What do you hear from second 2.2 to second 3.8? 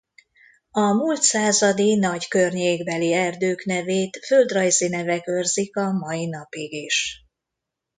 környékbeli erdők